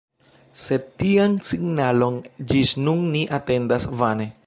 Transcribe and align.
Sed 0.61 0.87
tian 1.03 1.35
signalon 1.49 2.19
ĝis 2.53 2.75
nun 2.89 3.09
ni 3.15 3.27
atendas 3.41 3.91
vane. 4.03 4.33